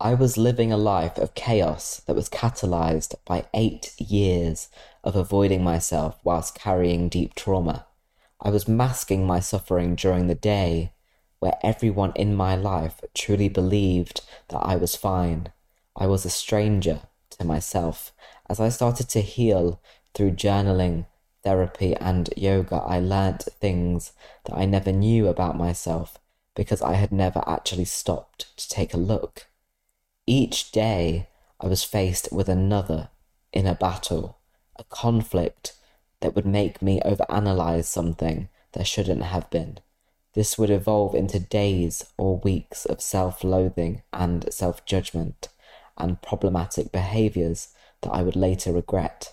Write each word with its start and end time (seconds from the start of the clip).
I 0.00 0.14
was 0.14 0.38
living 0.38 0.70
a 0.70 0.76
life 0.76 1.18
of 1.18 1.34
chaos 1.34 2.02
that 2.06 2.14
was 2.14 2.28
catalyzed 2.28 3.16
by 3.24 3.46
eight 3.52 4.00
years 4.00 4.68
of 5.02 5.16
avoiding 5.16 5.64
myself 5.64 6.20
whilst 6.22 6.54
carrying 6.54 7.08
deep 7.08 7.34
trauma. 7.34 7.84
I 8.40 8.50
was 8.50 8.68
masking 8.68 9.26
my 9.26 9.40
suffering 9.40 9.96
during 9.96 10.28
the 10.28 10.36
day, 10.36 10.92
where 11.40 11.58
everyone 11.64 12.12
in 12.14 12.36
my 12.36 12.54
life 12.54 13.00
truly 13.12 13.48
believed 13.48 14.20
that 14.50 14.60
I 14.60 14.76
was 14.76 14.94
fine. 14.94 15.48
I 15.96 16.06
was 16.06 16.24
a 16.24 16.30
stranger 16.30 17.00
to 17.30 17.44
myself. 17.44 18.12
As 18.48 18.60
I 18.60 18.68
started 18.68 19.08
to 19.08 19.20
heal 19.20 19.80
through 20.14 20.36
journaling, 20.36 21.06
therapy, 21.42 21.96
and 21.96 22.32
yoga, 22.36 22.76
I 22.76 23.00
learnt 23.00 23.48
things 23.60 24.12
that 24.44 24.56
I 24.56 24.64
never 24.64 24.92
knew 24.92 25.26
about 25.26 25.56
myself 25.56 26.18
because 26.54 26.82
I 26.82 26.92
had 26.92 27.10
never 27.10 27.42
actually 27.48 27.86
stopped 27.86 28.56
to 28.58 28.68
take 28.68 28.94
a 28.94 28.96
look. 28.96 29.48
Each 30.30 30.70
day, 30.72 31.26
I 31.58 31.68
was 31.68 31.84
faced 31.84 32.30
with 32.30 32.50
another 32.50 33.08
inner 33.54 33.74
battle, 33.74 34.36
a 34.76 34.84
conflict 34.84 35.72
that 36.20 36.34
would 36.36 36.44
make 36.44 36.82
me 36.82 37.00
overanalyze 37.00 37.86
something 37.86 38.50
that 38.72 38.86
shouldn't 38.86 39.22
have 39.22 39.48
been. 39.48 39.78
This 40.34 40.58
would 40.58 40.68
evolve 40.68 41.14
into 41.14 41.40
days 41.40 42.12
or 42.18 42.36
weeks 42.36 42.84
of 42.84 43.00
self 43.00 43.42
loathing 43.42 44.02
and 44.12 44.52
self 44.52 44.84
judgment 44.84 45.48
and 45.96 46.20
problematic 46.20 46.92
behaviors 46.92 47.68
that 48.02 48.10
I 48.10 48.20
would 48.20 48.36
later 48.36 48.70
regret. 48.74 49.32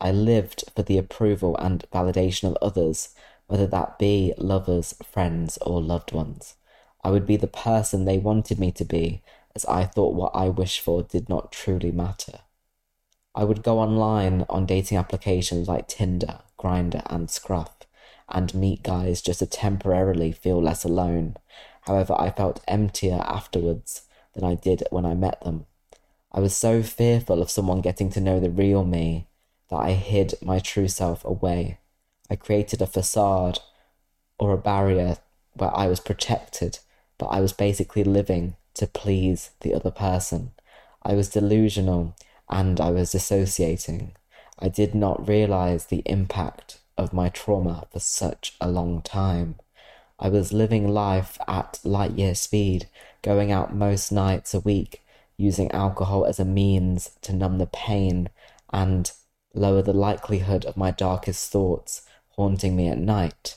I 0.00 0.12
lived 0.12 0.64
for 0.74 0.80
the 0.82 0.96
approval 0.96 1.58
and 1.58 1.84
validation 1.92 2.44
of 2.44 2.56
others, 2.62 3.10
whether 3.48 3.66
that 3.66 3.98
be 3.98 4.32
lovers, 4.38 4.94
friends, 5.04 5.58
or 5.58 5.82
loved 5.82 6.12
ones. 6.12 6.54
I 7.04 7.10
would 7.10 7.26
be 7.26 7.36
the 7.36 7.46
person 7.46 8.06
they 8.06 8.16
wanted 8.16 8.58
me 8.58 8.72
to 8.72 8.84
be 8.86 9.22
as 9.56 9.64
I 9.64 9.84
thought 9.84 10.14
what 10.14 10.32
I 10.34 10.50
wished 10.50 10.80
for 10.80 11.02
did 11.02 11.30
not 11.30 11.50
truly 11.50 11.90
matter. 11.90 12.40
I 13.34 13.44
would 13.44 13.62
go 13.62 13.78
online 13.78 14.44
on 14.50 14.66
dating 14.66 14.98
applications 14.98 15.66
like 15.66 15.88
Tinder, 15.88 16.40
Grindr, 16.58 17.02
and 17.06 17.30
Scruff 17.30 17.70
and 18.28 18.54
meet 18.54 18.82
guys 18.82 19.22
just 19.22 19.38
to 19.38 19.46
temporarily 19.46 20.30
feel 20.30 20.60
less 20.60 20.84
alone. 20.84 21.36
However, 21.82 22.14
I 22.18 22.30
felt 22.30 22.62
emptier 22.68 23.22
afterwards 23.24 24.02
than 24.34 24.44
I 24.44 24.56
did 24.56 24.84
when 24.90 25.06
I 25.06 25.14
met 25.14 25.40
them. 25.40 25.64
I 26.32 26.40
was 26.40 26.54
so 26.54 26.82
fearful 26.82 27.40
of 27.40 27.50
someone 27.50 27.80
getting 27.80 28.10
to 28.10 28.20
know 28.20 28.38
the 28.38 28.50
real 28.50 28.84
me 28.84 29.26
that 29.70 29.76
I 29.76 29.92
hid 29.92 30.34
my 30.42 30.58
true 30.58 30.88
self 30.88 31.24
away. 31.24 31.78
I 32.28 32.36
created 32.36 32.82
a 32.82 32.86
facade 32.86 33.60
or 34.38 34.52
a 34.52 34.58
barrier 34.58 35.16
where 35.54 35.74
I 35.74 35.86
was 35.86 36.00
protected, 36.00 36.80
but 37.16 37.26
I 37.26 37.40
was 37.40 37.54
basically 37.54 38.04
living 38.04 38.56
to 38.76 38.86
please 38.86 39.50
the 39.60 39.74
other 39.74 39.90
person. 39.90 40.52
I 41.02 41.14
was 41.14 41.28
delusional 41.28 42.14
and 42.48 42.80
I 42.80 42.90
was 42.90 43.12
dissociating. 43.12 44.12
I 44.58 44.68
did 44.68 44.94
not 44.94 45.28
realize 45.28 45.86
the 45.86 46.02
impact 46.06 46.78
of 46.96 47.12
my 47.12 47.28
trauma 47.28 47.86
for 47.90 48.00
such 48.00 48.54
a 48.60 48.70
long 48.70 49.02
time. 49.02 49.56
I 50.18 50.28
was 50.28 50.52
living 50.52 50.88
life 50.88 51.38
at 51.46 51.80
light 51.84 52.12
year 52.12 52.34
speed, 52.34 52.88
going 53.22 53.52
out 53.52 53.74
most 53.74 54.10
nights 54.10 54.54
a 54.54 54.60
week, 54.60 55.02
using 55.36 55.70
alcohol 55.72 56.24
as 56.24 56.40
a 56.40 56.44
means 56.44 57.10
to 57.22 57.34
numb 57.34 57.58
the 57.58 57.66
pain 57.66 58.30
and 58.72 59.10
lower 59.54 59.82
the 59.82 59.92
likelihood 59.92 60.64
of 60.64 60.76
my 60.76 60.90
darkest 60.90 61.50
thoughts 61.50 62.02
haunting 62.30 62.76
me 62.76 62.88
at 62.88 62.98
night. 62.98 63.56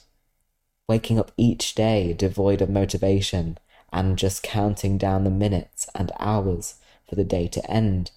Waking 0.88 1.20
up 1.20 1.32
each 1.38 1.76
day 1.76 2.14
devoid 2.14 2.62
of 2.62 2.70
motivation 2.70 3.58
and 3.92 4.18
just 4.18 4.44
counting 4.44 4.98
down 4.98 5.24
the 5.24 5.30
minutes 5.30 5.88
and 5.96 6.12
hours 6.20 6.76
for 7.08 7.16
the 7.16 7.24
day 7.24 7.48
to 7.48 7.72
end. 7.72 8.12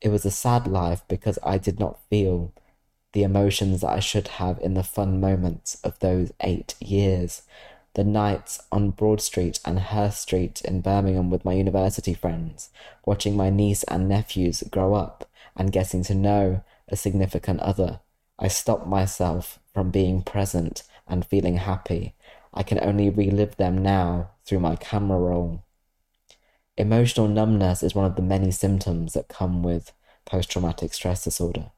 It 0.00 0.08
was 0.08 0.24
a 0.24 0.30
sad 0.30 0.66
life 0.66 1.02
because 1.08 1.38
I 1.42 1.58
did 1.58 1.78
not 1.78 1.98
feel 2.08 2.52
the 3.12 3.22
emotions 3.22 3.80
that 3.80 3.90
I 3.90 4.00
should 4.00 4.28
have 4.28 4.58
in 4.60 4.74
the 4.74 4.82
fun 4.82 5.20
moments 5.20 5.80
of 5.82 5.98
those 5.98 6.32
eight 6.40 6.74
years. 6.80 7.42
The 7.94 8.04
nights 8.04 8.62
on 8.70 8.90
Broad 8.90 9.20
Street 9.20 9.60
and 9.64 9.80
Hurst 9.80 10.22
Street 10.22 10.60
in 10.62 10.82
Birmingham 10.82 11.30
with 11.30 11.44
my 11.44 11.54
university 11.54 12.14
friends, 12.14 12.70
watching 13.04 13.36
my 13.36 13.50
niece 13.50 13.82
and 13.84 14.08
nephews 14.08 14.62
grow 14.70 14.94
up 14.94 15.28
and 15.56 15.72
getting 15.72 16.04
to 16.04 16.14
know 16.14 16.62
a 16.88 16.96
significant 16.96 17.60
other. 17.60 18.00
I 18.38 18.48
stopped 18.48 18.86
myself 18.86 19.58
from 19.74 19.90
being 19.90 20.22
present 20.22 20.84
and 21.08 21.26
feeling 21.26 21.56
happy. 21.56 22.14
I 22.54 22.62
can 22.62 22.78
only 22.80 23.10
relive 23.10 23.56
them 23.56 23.78
now 23.78 24.30
through 24.48 24.60
my 24.60 24.76
camera 24.76 25.18
roll. 25.18 25.62
Emotional 26.78 27.28
numbness 27.28 27.82
is 27.82 27.94
one 27.94 28.06
of 28.06 28.16
the 28.16 28.22
many 28.22 28.50
symptoms 28.50 29.12
that 29.12 29.28
come 29.28 29.62
with 29.62 29.92
post 30.24 30.50
traumatic 30.50 30.94
stress 30.94 31.24
disorder. 31.24 31.70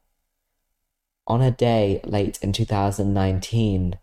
On 1.27 1.41
a 1.41 1.51
day 1.51 2.01
late 2.03 2.39
in 2.41 2.53
2019, 2.53 3.97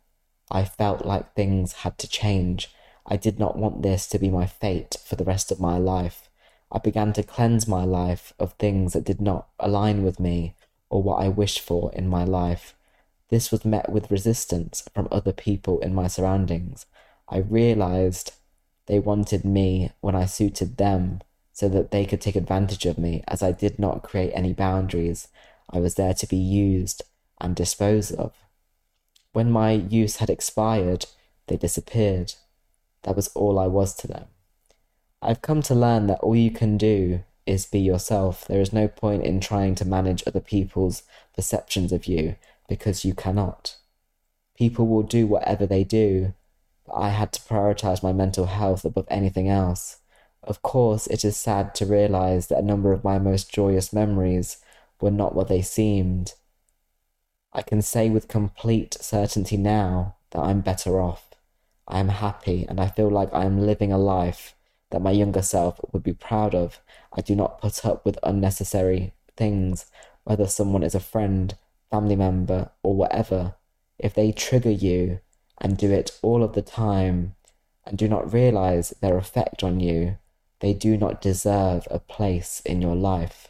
I 0.50 0.64
felt 0.64 1.06
like 1.06 1.34
things 1.34 1.72
had 1.84 1.98
to 1.98 2.08
change. 2.08 2.68
I 3.06 3.16
did 3.16 3.38
not 3.38 3.56
want 3.56 3.82
this 3.82 4.06
to 4.08 4.18
be 4.18 4.28
my 4.28 4.46
fate 4.46 4.96
for 5.04 5.16
the 5.16 5.24
rest 5.24 5.50
of 5.50 5.60
my 5.60 5.78
life. 5.78 6.28
I 6.70 6.78
began 6.78 7.12
to 7.14 7.22
cleanse 7.22 7.66
my 7.66 7.84
life 7.84 8.34
of 8.38 8.52
things 8.54 8.92
that 8.92 9.04
did 9.04 9.20
not 9.20 9.48
align 9.58 10.02
with 10.02 10.20
me 10.20 10.54
or 10.90 11.02
what 11.02 11.22
I 11.22 11.28
wished 11.28 11.60
for 11.60 11.92
in 11.94 12.08
my 12.08 12.24
life. 12.24 12.74
This 13.30 13.50
was 13.50 13.64
met 13.64 13.90
with 13.90 14.10
resistance 14.10 14.82
from 14.94 15.08
other 15.10 15.32
people 15.32 15.80
in 15.80 15.94
my 15.94 16.08
surroundings. 16.08 16.86
I 17.28 17.38
realized 17.38 18.32
they 18.88 18.98
wanted 18.98 19.44
me 19.44 19.92
when 20.00 20.16
I 20.16 20.24
suited 20.24 20.78
them 20.78 21.20
so 21.52 21.68
that 21.68 21.90
they 21.90 22.06
could 22.06 22.20
take 22.20 22.36
advantage 22.36 22.86
of 22.86 22.98
me 22.98 23.22
as 23.28 23.42
I 23.42 23.52
did 23.52 23.78
not 23.78 24.02
create 24.02 24.32
any 24.34 24.54
boundaries. 24.54 25.28
I 25.70 25.78
was 25.78 25.94
there 25.94 26.14
to 26.14 26.26
be 26.26 26.36
used 26.36 27.02
and 27.40 27.54
disposed 27.54 28.14
of. 28.14 28.32
When 29.32 29.50
my 29.50 29.72
use 29.72 30.16
had 30.16 30.30
expired, 30.30 31.06
they 31.48 31.56
disappeared. 31.56 32.34
That 33.02 33.14
was 33.14 33.28
all 33.28 33.58
I 33.58 33.66
was 33.66 33.94
to 33.96 34.06
them. 34.06 34.24
I've 35.20 35.42
come 35.42 35.60
to 35.62 35.74
learn 35.74 36.06
that 36.06 36.20
all 36.20 36.36
you 36.36 36.50
can 36.50 36.78
do 36.78 37.24
is 37.44 37.66
be 37.66 37.80
yourself. 37.80 38.46
There 38.46 38.60
is 38.60 38.72
no 38.72 38.88
point 38.88 39.24
in 39.24 39.40
trying 39.40 39.74
to 39.76 39.84
manage 39.84 40.22
other 40.26 40.40
people's 40.40 41.02
perceptions 41.34 41.92
of 41.92 42.06
you 42.06 42.36
because 42.68 43.04
you 43.04 43.14
cannot. 43.14 43.76
People 44.56 44.86
will 44.86 45.02
do 45.02 45.26
whatever 45.26 45.66
they 45.66 45.84
do, 45.84 46.34
I 46.94 47.10
had 47.10 47.32
to 47.32 47.40
prioritize 47.42 48.02
my 48.02 48.12
mental 48.12 48.46
health 48.46 48.84
above 48.84 49.06
anything 49.10 49.48
else. 49.48 49.98
Of 50.42 50.62
course, 50.62 51.06
it 51.08 51.24
is 51.24 51.36
sad 51.36 51.74
to 51.76 51.86
realize 51.86 52.46
that 52.46 52.58
a 52.58 52.62
number 52.62 52.92
of 52.92 53.04
my 53.04 53.18
most 53.18 53.52
joyous 53.52 53.92
memories 53.92 54.58
were 55.00 55.10
not 55.10 55.34
what 55.34 55.48
they 55.48 55.62
seemed. 55.62 56.34
I 57.52 57.62
can 57.62 57.82
say 57.82 58.10
with 58.10 58.28
complete 58.28 58.96
certainty 59.00 59.56
now 59.56 60.16
that 60.30 60.40
I'm 60.40 60.60
better 60.60 61.00
off. 61.00 61.30
I 61.86 61.98
am 62.00 62.08
happy 62.08 62.66
and 62.68 62.80
I 62.80 62.88
feel 62.88 63.08
like 63.08 63.32
I 63.32 63.44
am 63.44 63.66
living 63.66 63.92
a 63.92 63.98
life 63.98 64.54
that 64.90 65.02
my 65.02 65.10
younger 65.10 65.42
self 65.42 65.80
would 65.92 66.02
be 66.02 66.12
proud 66.12 66.54
of. 66.54 66.80
I 67.12 67.20
do 67.20 67.34
not 67.34 67.60
put 67.60 67.84
up 67.84 68.04
with 68.04 68.18
unnecessary 68.22 69.12
things, 69.36 69.86
whether 70.24 70.46
someone 70.46 70.82
is 70.82 70.94
a 70.94 71.00
friend, 71.00 71.56
family 71.90 72.16
member, 72.16 72.70
or 72.82 72.94
whatever. 72.94 73.54
If 73.98 74.14
they 74.14 74.32
trigger 74.32 74.70
you, 74.70 75.20
and 75.60 75.76
do 75.76 75.90
it 75.90 76.18
all 76.22 76.42
of 76.42 76.54
the 76.54 76.62
time 76.62 77.34
and 77.84 77.96
do 77.98 78.08
not 78.08 78.32
realize 78.32 78.90
their 79.00 79.16
effect 79.16 79.62
on 79.62 79.80
you, 79.80 80.18
they 80.60 80.72
do 80.72 80.96
not 80.96 81.20
deserve 81.20 81.86
a 81.90 81.98
place 81.98 82.60
in 82.64 82.82
your 82.82 82.96
life. 82.96 83.48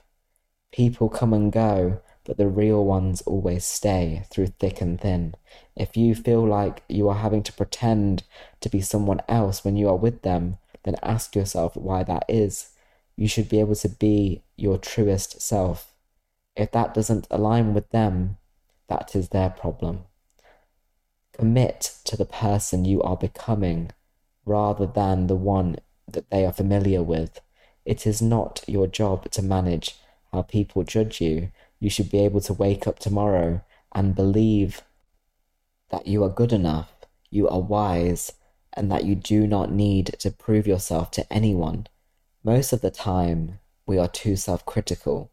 People 0.72 1.08
come 1.08 1.32
and 1.32 1.50
go, 1.50 2.00
but 2.24 2.36
the 2.36 2.46
real 2.46 2.84
ones 2.84 3.22
always 3.22 3.64
stay 3.64 4.24
through 4.30 4.48
thick 4.48 4.80
and 4.80 5.00
thin. 5.00 5.34
If 5.74 5.96
you 5.96 6.14
feel 6.14 6.46
like 6.46 6.82
you 6.88 7.08
are 7.08 7.16
having 7.16 7.42
to 7.44 7.52
pretend 7.52 8.24
to 8.60 8.68
be 8.68 8.80
someone 8.80 9.22
else 9.28 9.64
when 9.64 9.76
you 9.76 9.88
are 9.88 9.96
with 9.96 10.22
them, 10.22 10.58
then 10.84 10.96
ask 11.02 11.34
yourself 11.34 11.74
why 11.76 12.02
that 12.04 12.24
is. 12.28 12.70
You 13.16 13.28
should 13.28 13.48
be 13.48 13.60
able 13.60 13.74
to 13.76 13.88
be 13.88 14.42
your 14.56 14.78
truest 14.78 15.40
self. 15.40 15.94
If 16.54 16.70
that 16.72 16.94
doesn't 16.94 17.26
align 17.30 17.74
with 17.74 17.90
them, 17.90 18.36
that 18.88 19.16
is 19.16 19.30
their 19.30 19.50
problem. 19.50 20.04
Commit 21.38 21.96
to 22.02 22.16
the 22.16 22.24
person 22.24 22.84
you 22.84 23.00
are 23.00 23.16
becoming 23.16 23.92
rather 24.44 24.86
than 24.86 25.28
the 25.28 25.36
one 25.36 25.76
that 26.08 26.28
they 26.30 26.44
are 26.44 26.52
familiar 26.52 27.00
with. 27.00 27.40
It 27.84 28.08
is 28.08 28.20
not 28.20 28.64
your 28.66 28.88
job 28.88 29.30
to 29.30 29.42
manage 29.42 29.94
how 30.32 30.42
people 30.42 30.82
judge 30.82 31.20
you. 31.20 31.52
You 31.78 31.90
should 31.90 32.10
be 32.10 32.18
able 32.18 32.40
to 32.40 32.52
wake 32.52 32.88
up 32.88 32.98
tomorrow 32.98 33.62
and 33.94 34.16
believe 34.16 34.82
that 35.90 36.08
you 36.08 36.24
are 36.24 36.28
good 36.28 36.52
enough, 36.52 36.92
you 37.30 37.48
are 37.48 37.60
wise, 37.60 38.32
and 38.72 38.90
that 38.90 39.04
you 39.04 39.14
do 39.14 39.46
not 39.46 39.70
need 39.70 40.16
to 40.18 40.32
prove 40.32 40.66
yourself 40.66 41.12
to 41.12 41.32
anyone. 41.32 41.86
Most 42.42 42.72
of 42.72 42.80
the 42.80 42.90
time, 42.90 43.60
we 43.86 43.96
are 43.96 44.08
too 44.08 44.34
self 44.34 44.66
critical. 44.66 45.30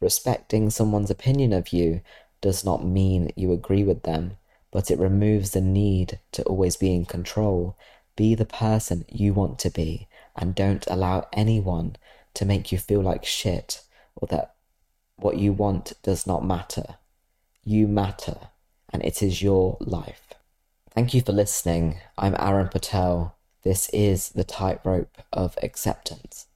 Respecting 0.00 0.68
someone's 0.68 1.10
opinion 1.10 1.52
of 1.52 1.72
you 1.72 2.00
does 2.40 2.64
not 2.64 2.84
mean 2.84 3.30
you 3.36 3.52
agree 3.52 3.84
with 3.84 4.02
them 4.02 4.36
but 4.74 4.90
it 4.90 4.98
removes 4.98 5.52
the 5.52 5.60
need 5.60 6.18
to 6.32 6.42
always 6.42 6.76
be 6.76 6.92
in 6.92 7.04
control. 7.04 7.76
Be 8.16 8.34
the 8.34 8.44
person 8.44 9.04
you 9.08 9.32
want 9.32 9.60
to 9.60 9.70
be 9.70 10.08
and 10.34 10.52
don't 10.52 10.84
allow 10.88 11.28
anyone 11.32 11.94
to 12.34 12.44
make 12.44 12.72
you 12.72 12.78
feel 12.78 13.00
like 13.00 13.24
shit 13.24 13.82
or 14.16 14.26
that 14.26 14.56
what 15.14 15.38
you 15.38 15.52
want 15.52 15.92
does 16.02 16.26
not 16.26 16.44
matter. 16.44 16.96
You 17.62 17.86
matter, 17.86 18.48
and 18.92 19.00
it 19.04 19.22
is 19.22 19.40
your 19.40 19.76
life. 19.78 20.34
Thank 20.90 21.14
you 21.14 21.22
for 21.22 21.32
listening. 21.32 22.00
I'm 22.18 22.34
Arran 22.34 22.68
Patel. 22.68 23.36
This 23.62 23.88
is 23.90 24.30
the 24.30 24.44
tightrope 24.44 25.22
of 25.32 25.56
acceptance. 25.62 26.46